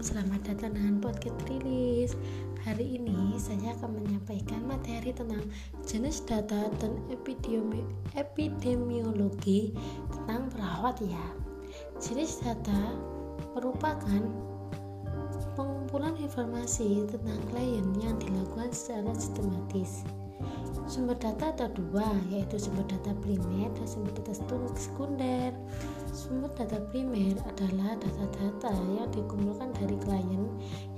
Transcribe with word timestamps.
selamat 0.00 0.40
datang 0.48 0.72
dengan 0.72 0.96
podcast 0.96 1.36
rilis. 1.44 2.16
Hari 2.64 2.96
ini 2.96 3.36
saya 3.36 3.76
akan 3.76 4.00
menyampaikan 4.00 4.64
materi 4.64 5.12
tentang 5.12 5.44
jenis 5.84 6.24
data 6.24 6.72
dan 6.80 6.96
epidemi 7.12 7.84
epidemiologi 8.16 9.76
tentang 10.08 10.48
perawat 10.48 11.04
ya. 11.04 11.26
Jenis 12.00 12.40
data 12.40 12.96
merupakan 13.52 14.24
pengumpulan 15.52 16.16
informasi 16.16 17.04
tentang 17.12 17.40
klien 17.52 17.84
yang 18.00 18.16
dilakukan 18.16 18.72
secara 18.72 19.12
sistematis. 19.12 20.00
Sumber 20.88 21.16
data 21.18 21.52
ada 21.52 21.66
dua, 21.72 22.06
yaitu 22.32 22.56
sumber 22.56 22.86
data 22.88 23.12
primer 23.20 23.68
dan 23.74 23.86
sumber 23.86 24.14
data 24.14 24.32
sekunder. 24.78 25.52
Sumber 26.14 26.50
data 26.56 26.78
primer 26.88 27.36
adalah 27.44 27.98
data-data 27.98 28.70
yang 28.94 29.10
dikumpulkan 29.12 29.74
dari 29.76 29.96
klien 30.00 30.44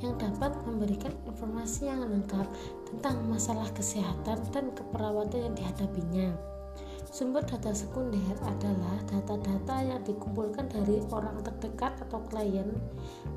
yang 0.05 0.15
dapat 0.21 0.53
memberikan 0.69 1.13
informasi 1.25 1.89
yang 1.89 2.05
lengkap 2.05 2.47
tentang 2.89 3.25
masalah 3.27 3.67
kesehatan 3.73 4.39
dan 4.53 4.71
keperawatan 4.77 5.51
yang 5.51 5.55
dihadapinya. 5.57 6.52
Sumber 7.13 7.45
data 7.45 7.77
sekunder 7.77 8.33
adalah 8.41 8.97
data-data 9.05 9.85
yang 9.85 10.01
dikumpulkan 10.01 10.65
dari 10.73 10.97
orang 11.13 11.45
terdekat 11.45 11.93
atau 12.09 12.25
klien 12.33 12.73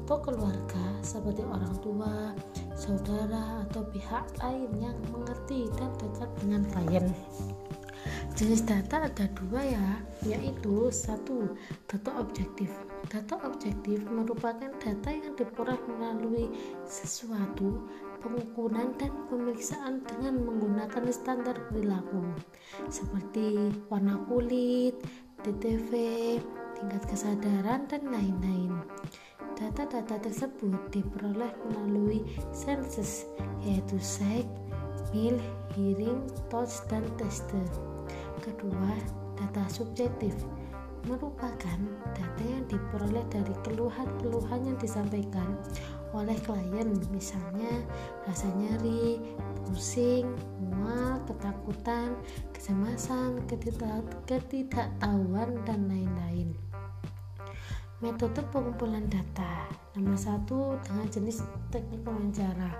atau 0.08 0.16
keluarga 0.24 0.96
seperti 1.04 1.44
orang 1.44 1.76
tua, 1.84 2.32
saudara, 2.72 3.68
atau 3.68 3.84
pihak 3.92 4.32
lain 4.40 4.72
yang 4.80 4.96
mengerti 5.12 5.68
dan 5.76 5.92
dekat 6.00 6.32
dengan 6.40 6.64
klien. 6.72 7.04
Jenis 8.36 8.68
data 8.68 9.08
ada 9.08 9.32
dua 9.32 9.64
ya, 9.64 9.88
yaitu 10.28 10.92
satu 10.92 11.56
data 11.88 12.20
objektif. 12.20 12.68
Data 13.08 13.40
objektif 13.48 14.04
merupakan 14.12 14.76
data 14.76 15.08
yang 15.08 15.40
diperoleh 15.40 15.80
melalui 15.88 16.52
sesuatu 16.84 17.88
pengukuran 18.20 18.92
dan 19.00 19.16
pemeriksaan 19.32 20.04
dengan 20.04 20.44
menggunakan 20.44 21.08
standar 21.16 21.56
perilaku 21.72 22.28
seperti 22.92 23.72
warna 23.88 24.20
kulit, 24.28 25.00
DTV, 25.48 25.96
tingkat 26.76 27.08
kesadaran, 27.08 27.88
dan 27.88 28.04
lain-lain. 28.12 28.84
Data-data 29.56 30.20
tersebut 30.20 30.92
diperoleh 30.92 31.56
melalui 31.72 32.20
sensus 32.52 33.24
yaitu 33.64 33.96
sight, 34.04 34.44
mil, 35.16 35.40
hearing, 35.72 36.20
touch, 36.52 36.84
dan 36.92 37.08
tester. 37.16 37.95
Kedua, 38.46 38.94
data 39.34 39.66
subjektif 39.74 40.38
merupakan 41.10 41.82
data 42.14 42.44
yang 42.46 42.62
diperoleh 42.70 43.26
dari 43.34 43.50
keluhan-keluhan 43.66 44.70
yang 44.70 44.78
disampaikan 44.78 45.58
oleh 46.14 46.38
klien 46.46 46.94
misalnya 47.10 47.82
rasa 48.30 48.46
nyeri, 48.54 49.18
pusing, 49.66 50.30
mual, 50.62 51.18
ketakutan, 51.26 52.14
kecemasan, 52.54 53.42
ketidaktahuan, 54.30 55.50
dan 55.66 55.90
lain-lain. 55.90 56.54
Metode 58.04 58.44
pengumpulan 58.52 59.08
data 59.08 59.72
Nomor 59.96 60.20
satu 60.20 60.76
dengan 60.84 61.08
jenis 61.08 61.48
teknik 61.72 62.04
wawancara 62.04 62.76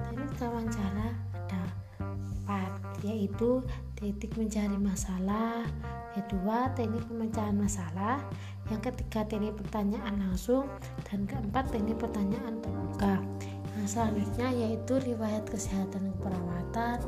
Teknik 0.00 0.32
wawancara 0.40 1.12
ada 1.36 1.62
empat 2.00 2.72
yaitu 3.04 3.60
teknik 3.96 4.36
mencari 4.36 4.76
masalah. 4.76 5.64
Kedua 6.12 6.68
teknik 6.76 7.08
pemecahan 7.08 7.56
masalah. 7.56 8.20
Yang 8.68 8.92
ketiga 8.92 9.24
teknik 9.24 9.56
pertanyaan 9.56 10.20
langsung. 10.20 10.68
Dan 11.08 11.24
keempat 11.24 11.72
teknik 11.72 11.96
pertanyaan 11.96 12.60
terbuka. 12.60 13.24
Yang 13.80 13.86
selanjutnya 13.96 14.48
yaitu 14.52 15.00
riwayat 15.00 15.48
kesehatan 15.48 16.12
perawatan. 16.20 17.00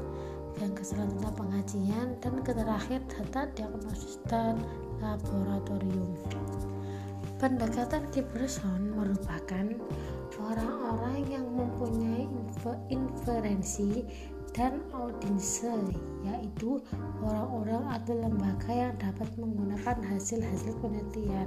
Yang 0.64 0.72
keselanjutnya 0.80 1.30
pengajian. 1.36 2.06
Dan 2.24 2.32
terakhir 2.40 3.00
data 3.04 3.40
diagnosis 3.52 4.16
dan 4.26 4.56
laboratorium. 5.04 6.16
Pendekatan 7.38 8.10
person 8.34 8.98
merupakan 8.98 9.66
orang-orang 10.42 11.22
yang 11.30 11.46
mempunyai 11.54 12.26
inferensi 12.90 14.02
dan 14.58 14.82
audiense 14.90 15.70
yaitu 16.26 16.82
orang-orang 17.22 17.86
atau 17.94 18.18
lembaga 18.18 18.72
yang 18.74 18.94
dapat 18.98 19.30
menggunakan 19.38 20.02
hasil-hasil 20.02 20.74
penelitian. 20.82 21.46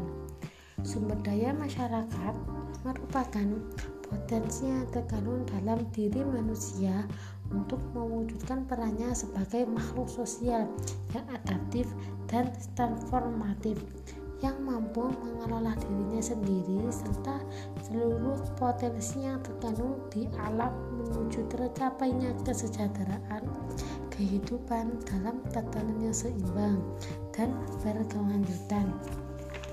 Sumber 0.87 1.19
daya 1.19 1.51
masyarakat 1.51 2.35
merupakan 2.87 3.47
potensi 4.07 4.71
yang 4.71 4.87
terkandung 4.95 5.43
dalam 5.43 5.83
diri 5.91 6.23
manusia 6.23 7.03
untuk 7.51 7.83
mewujudkan 7.91 8.63
perannya 8.63 9.11
sebagai 9.11 9.67
makhluk 9.67 10.07
sosial 10.07 10.71
yang 11.11 11.27
adaptif 11.35 11.85
dan 12.31 12.47
transformatif 12.79 13.75
yang 14.41 14.57
mampu 14.65 15.05
mengelola 15.21 15.77
dirinya 15.77 16.17
sendiri 16.17 16.81
serta 16.89 17.37
seluruh 17.85 18.41
potensi 18.57 19.21
yang 19.21 19.37
terkandung 19.45 20.01
di 20.09 20.25
alam 20.41 20.73
menuju 20.97 21.45
tercapainya 21.45 22.33
kesejahteraan 22.41 23.45
kehidupan 24.09 24.97
dalam 25.05 25.45
tatanan 25.53 26.01
yang 26.01 26.13
seimbang 26.13 26.81
dan 27.33 27.53
berkelanjutan. 27.85 28.89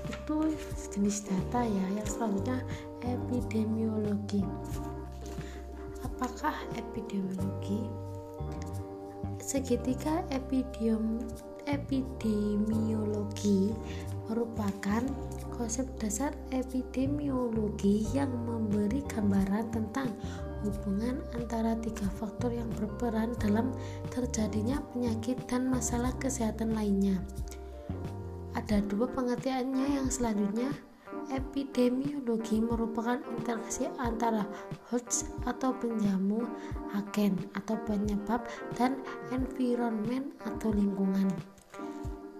Itu 0.09 0.53
jenis 0.93 1.25
data 1.25 1.65
ya 1.65 1.85
yang 1.97 2.05
selanjutnya 2.05 2.61
epidemiologi. 3.05 4.45
Apakah 6.05 6.53
epidemiologi? 6.77 7.89
Segitiga 9.41 10.21
epidem 10.29 11.17
epidemiologi 11.65 13.73
merupakan 14.29 15.03
konsep 15.51 15.89
dasar 15.97 16.31
epidemiologi 16.53 18.07
yang 18.15 18.31
memberi 18.45 19.01
gambaran 19.09 19.73
tentang 19.73 20.13
hubungan 20.63 21.19
antara 21.35 21.75
tiga 21.81 22.05
faktor 22.15 22.53
yang 22.53 22.69
berperan 22.77 23.35
dalam 23.41 23.73
terjadinya 24.13 24.79
penyakit 24.93 25.35
dan 25.49 25.67
masalah 25.67 26.13
kesehatan 26.21 26.77
lainnya. 26.77 27.17
Ada 28.53 28.85
dua 28.85 29.09
pengertiannya 29.09 29.99
yang 29.99 30.07
selanjutnya 30.07 30.71
Epidemiologi 31.29 32.57
merupakan 32.57 33.21
interaksi 33.37 33.85
antara 34.01 34.49
host 34.89 35.29
atau 35.45 35.69
penjamu, 35.77 36.41
agen 36.97 37.37
atau 37.53 37.77
penyebab, 37.85 38.41
dan 38.73 38.97
environment 39.29 40.33
atau 40.41 40.73
lingkungan. 40.73 41.29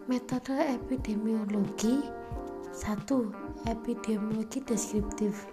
Metode 0.10 0.58
epidemiologi 0.58 2.02
1. 2.02 3.70
Epidemiologi 3.70 4.58
deskriptif 4.66 5.46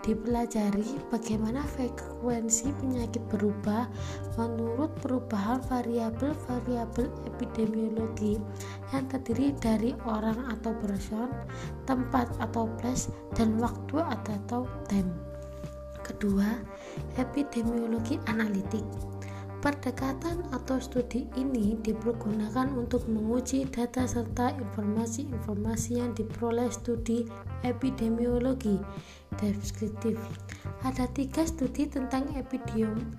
Dipelajari 0.00 0.96
bagaimana 1.12 1.60
frekuensi 1.76 2.72
penyakit 2.80 3.20
berubah 3.28 3.84
menurut 4.40 4.88
perubahan 5.04 5.60
variabel-variabel 5.68 7.04
epidemiologi 7.28 8.40
yang 8.96 9.04
terdiri 9.12 9.52
dari 9.60 9.92
orang 10.08 10.40
atau 10.56 10.72
person, 10.80 11.28
tempat 11.84 12.32
atau 12.40 12.64
place, 12.80 13.12
dan 13.36 13.60
waktu 13.60 14.00
atau 14.24 14.64
time. 14.88 15.12
Kedua, 16.00 16.64
epidemiologi 17.20 18.16
analitik 18.24 18.88
Pendekatan 19.58 20.46
atau 20.54 20.78
studi 20.78 21.26
ini 21.34 21.74
dipergunakan 21.82 22.78
untuk 22.78 23.10
menguji 23.10 23.66
data 23.66 24.06
serta 24.06 24.54
informasi-informasi 24.54 25.98
yang 25.98 26.14
diperoleh 26.14 26.70
studi 26.70 27.26
epidemiologi 27.66 28.78
deskriptif. 29.34 30.14
Ada 30.86 31.10
tiga 31.10 31.42
studi 31.42 31.90
tentang 31.90 32.30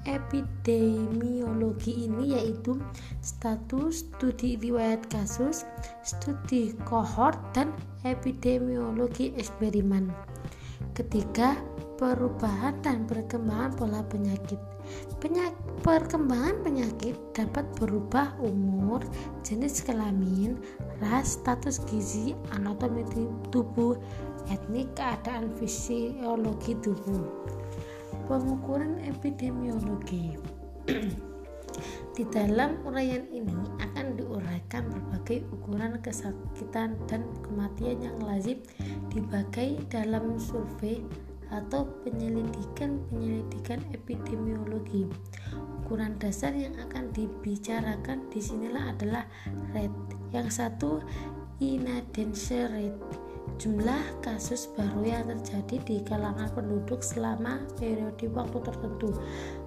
epidemiologi 0.08 2.08
ini 2.08 2.40
yaitu 2.40 2.80
status, 3.19 4.08
studi 4.08 4.56
riwayat 4.64 5.12
kasus, 5.12 5.68
studi 6.08 6.72
kohort, 6.88 7.36
dan 7.52 7.75
epidemiologi 8.08 9.36
eksperimen. 9.36 10.08
Ketiga, 10.96 11.60
perubahan 12.00 12.80
dan 12.80 13.04
perkembangan 13.04 13.75
pola 13.75 14.00
penyakit. 14.08 14.79
Penyak, 15.20 15.52
perkembangan 15.84 16.64
penyakit 16.64 17.16
dapat 17.36 17.68
berubah 17.76 18.40
umur, 18.40 19.04
jenis 19.44 19.84
kelamin, 19.84 20.56
ras, 21.04 21.40
status 21.40 21.84
gizi, 21.88 22.36
anatomi 22.56 23.04
tubuh, 23.52 24.00
etnik, 24.48 24.88
keadaan 24.96 25.52
fisiologi 25.60 26.76
tubuh. 26.80 27.28
Pengukuran 28.32 29.02
epidemiologi. 29.04 30.40
Di 32.16 32.28
dalam 32.28 32.84
uraian 32.84 33.24
ini 33.32 33.56
akan 33.80 34.20
diuraikan 34.20 34.92
berbagai 34.92 35.48
ukuran 35.56 36.04
kesakitan 36.04 37.00
dan 37.08 37.24
kematian 37.48 38.04
yang 38.04 38.20
lazim 38.20 38.60
dibagai 39.08 39.80
dalam 39.88 40.36
survei 40.36 41.00
atau 41.50 41.86
penyelidikan-penyelidikan 42.06 43.81
epidemiologi. 43.94 45.10
Ukuran 45.84 46.18
dasar 46.22 46.54
yang 46.54 46.78
akan 46.78 47.10
dibicarakan 47.13 48.30
di 48.30 48.40
sinilah 48.42 48.94
adalah 48.94 49.25
rate. 49.74 50.18
Yang 50.30 50.62
satu 50.62 51.01
incidence 51.57 52.54
rate 52.54 53.30
jumlah 53.60 54.24
kasus 54.24 54.72
baru 54.72 55.04
yang 55.04 55.25
terjadi 55.28 55.78
di 55.84 55.96
kalangan 56.07 56.48
penduduk 56.56 57.04
selama 57.04 57.60
periode 57.75 58.31
waktu 58.31 58.57
tertentu 58.63 59.12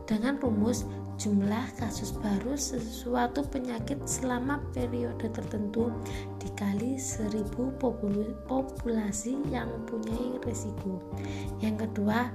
dengan 0.08 0.40
rumus 0.40 0.88
jumlah 1.20 1.66
kasus 1.78 2.16
baru 2.18 2.56
sesuatu 2.56 3.44
penyakit 3.48 4.00
selama 4.04 4.60
periode 4.72 5.28
tertentu 5.30 5.92
dikali 6.40 6.98
seribu 6.98 7.72
populasi 8.48 9.38
yang 9.52 9.70
mempunyai 9.70 10.40
risiko 10.42 10.98
yang 11.62 11.78
kedua 11.78 12.30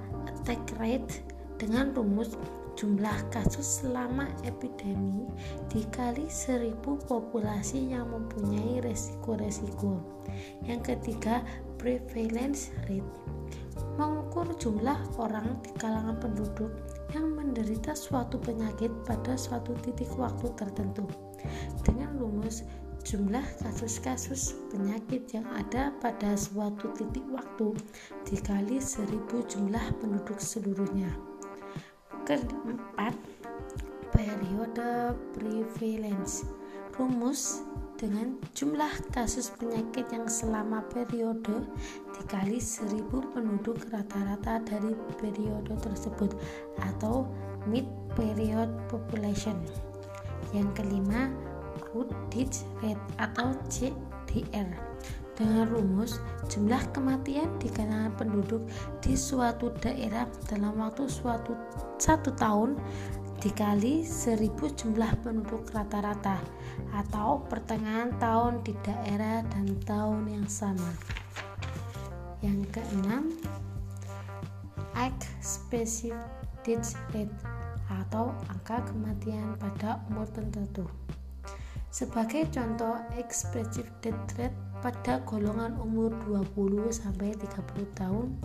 attack 0.48 0.64
rate. 0.80 1.24
Dengan 1.58 1.90
rumus 1.90 2.38
jumlah 2.78 3.34
kasus 3.34 3.82
selama 3.82 4.30
epidemi 4.46 5.26
dikali 5.74 6.30
seribu 6.30 7.02
populasi 7.10 7.98
yang 7.98 8.14
mempunyai 8.14 8.86
resiko-resiko. 8.86 9.98
Yang 10.70 10.94
ketiga, 10.94 11.42
prevalence 11.82 12.70
rate. 12.86 13.10
Mengukur 13.98 14.46
jumlah 14.62 15.02
orang 15.18 15.58
di 15.66 15.74
kalangan 15.82 16.22
penduduk 16.22 16.70
yang 17.16 17.36
menderita 17.36 17.96
suatu 17.96 18.36
penyakit 18.42 18.92
pada 19.08 19.40
suatu 19.40 19.72
titik 19.86 20.12
waktu 20.20 20.52
tertentu. 20.60 21.08
Dengan 21.88 22.18
rumus 22.20 22.68
jumlah 23.08 23.44
kasus-kasus 23.64 24.60
penyakit 24.68 25.32
yang 25.32 25.48
ada 25.56 25.96
pada 26.04 26.36
suatu 26.36 26.92
titik 26.98 27.24
waktu 27.32 27.72
dikali 28.28 28.84
seribu 28.84 29.46
jumlah 29.48 29.84
penduduk 30.04 30.42
seluruhnya. 30.44 31.08
Keempat 32.28 33.16
periode 34.12 35.16
prevalence. 35.32 36.44
Rumus 36.98 37.64
dengan 37.98 38.38
jumlah 38.54 38.94
kasus 39.10 39.50
penyakit 39.58 40.06
yang 40.14 40.30
selama 40.30 40.86
periode 40.94 41.66
dikali 42.14 42.62
seribu 42.62 43.26
penduduk 43.34 43.82
rata-rata 43.90 44.62
dari 44.62 44.94
periode 45.18 45.74
tersebut 45.82 46.38
atau 46.78 47.26
mid 47.66 47.90
period 48.14 48.70
population. 48.88 49.58
Yang 50.54 50.70
kelima 50.78 51.34
root 51.92 52.14
death 52.30 52.64
rate 52.86 53.02
atau 53.18 53.58
CDR 53.68 54.70
dengan 55.38 55.70
rumus 55.70 56.18
jumlah 56.50 56.82
kematian 56.98 57.50
di 57.62 57.70
kalangan 57.70 58.10
penduduk 58.18 58.66
di 59.06 59.14
suatu 59.14 59.70
daerah 59.78 60.26
dalam 60.50 60.82
waktu 60.82 61.06
suatu 61.06 61.54
satu 62.02 62.34
tahun 62.34 62.74
dikali 63.38 64.02
seribu 64.02 64.70
jumlah 64.74 65.14
penduduk 65.22 65.70
rata-rata 65.70 66.42
atau 66.94 67.46
pertengahan 67.46 68.10
tahun 68.18 68.66
di 68.66 68.74
daerah 68.82 69.46
dan 69.54 69.78
tahun 69.86 70.26
yang 70.26 70.48
sama. 70.50 70.90
Yang 72.42 72.70
keenam 72.74 73.34
age 74.98 75.26
specific 75.42 76.18
death 76.66 76.98
rate 77.14 77.34
atau 77.88 78.34
angka 78.50 78.84
kematian 78.90 79.56
pada 79.56 80.02
umur 80.10 80.28
tertentu 80.34 80.90
sebagai 81.98 82.46
contoh 82.54 82.94
expressive 83.18 83.90
death 84.06 84.38
rate 84.38 84.54
pada 84.86 85.18
golongan 85.26 85.74
umur 85.82 86.14
20 86.30 86.94
sampai 86.94 87.34
30 87.34 87.90
tahun 87.98 88.38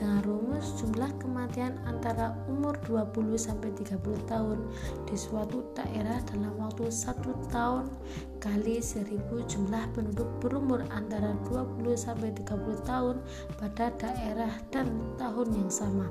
dengan 0.00 0.24
rumus 0.24 0.72
jumlah 0.80 1.12
kematian 1.20 1.76
antara 1.84 2.32
umur 2.48 2.72
20 2.88 3.36
sampai 3.36 3.76
30 3.76 4.00
tahun 4.24 4.56
di 5.04 5.20
suatu 5.20 5.68
daerah 5.76 6.16
dalam 6.32 6.56
waktu 6.56 6.88
satu 6.88 7.36
tahun 7.52 7.92
kali 8.40 8.80
1000 8.80 9.20
jumlah 9.52 9.84
penduduk 9.92 10.40
berumur 10.40 10.80
antara 10.88 11.36
20 11.52 11.84
sampai 12.00 12.32
30 12.32 12.88
tahun 12.88 13.20
pada 13.60 13.92
daerah 14.00 14.56
dan 14.72 14.88
tahun 15.20 15.52
yang 15.52 15.68
sama. 15.68 16.08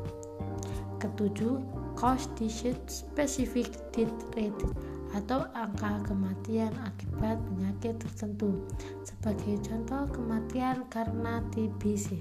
Ketujuh, 1.01 1.57
cost 1.97 2.37
specific 2.85 3.73
death 3.89 4.13
rate 4.37 4.92
atau 5.13 5.45
angka 5.53 6.01
kematian 6.09 6.73
akibat 6.81 7.37
penyakit 7.45 8.01
tertentu. 8.01 8.65
Sebagai 9.05 9.61
contoh 9.61 10.09
kematian 10.09 10.85
karena 10.89 11.39
TBC. 11.53 12.19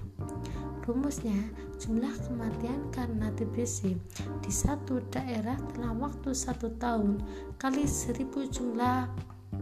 Rumusnya, 0.83 1.39
jumlah 1.79 2.13
kematian 2.27 2.91
karena 2.91 3.31
TBC 3.39 3.95
di 4.43 4.53
satu 4.53 4.99
daerah 5.15 5.55
dalam 5.75 6.03
waktu 6.03 6.35
satu 6.35 6.75
tahun 6.79 7.23
kali 7.59 7.87
seribu 7.87 8.47
jumlah 8.51 9.07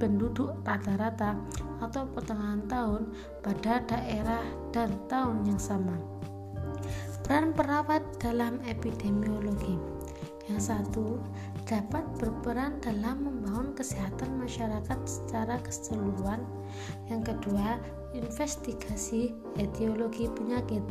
penduduk 0.00 0.56
rata-rata 0.64 1.36
atau 1.84 2.08
pertengahan 2.12 2.64
tahun 2.72 3.02
pada 3.44 3.84
daerah 3.84 4.44
dan 4.72 4.96
tahun 5.12 5.44
yang 5.44 5.60
sama. 5.60 5.96
Peran 7.20 7.52
perawat 7.52 8.00
dalam 8.16 8.58
epidemiologi 8.64 9.76
yang 10.50 10.58
satu 10.58 11.20
dapat 11.70 12.02
berperan 12.19 12.82
dalam 12.82 13.22
membangun 13.22 13.70
kesehatan 13.78 14.43
masyarakat 14.43 14.99
secara 15.06 15.62
keseluruhan. 15.62 16.43
Yang 17.06 17.31
kedua, 17.31 17.78
investigasi 18.11 19.31
etiologi 19.55 20.26
penyakit. 20.34 20.82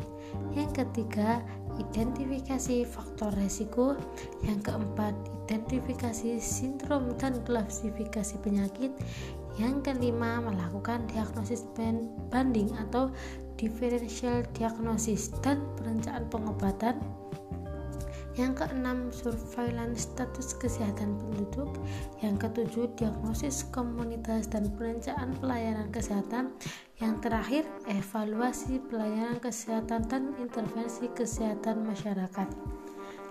Yang 0.56 0.80
ketiga, 0.80 1.44
identifikasi 1.76 2.88
faktor 2.88 3.28
resiko. 3.36 4.00
Yang 4.40 4.72
keempat, 4.72 5.12
identifikasi 5.44 6.40
sindrom 6.40 7.12
dan 7.20 7.36
klasifikasi 7.44 8.40
penyakit. 8.40 8.96
Yang 9.60 9.92
kelima, 9.92 10.40
melakukan 10.40 11.04
diagnosis 11.12 11.68
banding 12.32 12.72
atau 12.88 13.12
differential 13.60 14.40
diagnosis 14.56 15.28
dan 15.44 15.60
perencanaan 15.76 16.24
pengobatan 16.32 16.96
yang 18.40 18.56
keenam 18.56 19.12
surveillance 19.12 20.08
status 20.08 20.56
kesehatan 20.56 21.20
penduduk. 21.20 21.68
Yang 22.24 22.48
ketujuh 22.48 22.88
diagnosis 22.96 23.68
komunitas 23.68 24.48
dan 24.48 24.72
perencanaan 24.72 25.36
pelayanan 25.36 25.92
kesehatan. 25.92 26.56
Yang 26.96 27.14
terakhir 27.28 27.64
evaluasi 27.84 28.80
pelayanan 28.88 29.36
kesehatan 29.44 30.08
dan 30.08 30.32
intervensi 30.40 31.12
kesehatan 31.12 31.84
masyarakat. 31.84 32.48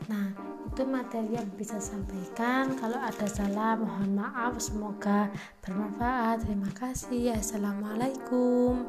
Nah 0.06 0.32
itu 0.70 0.86
materi 0.86 1.34
yang 1.34 1.50
bisa 1.58 1.82
sampaikan. 1.82 2.78
Kalau 2.78 3.02
ada 3.02 3.26
salah 3.26 3.74
mohon 3.82 4.14
maaf. 4.14 4.62
Semoga 4.62 5.34
bermanfaat. 5.66 6.46
Terima 6.46 6.70
kasih. 6.78 7.34
Assalamualaikum 7.34 8.86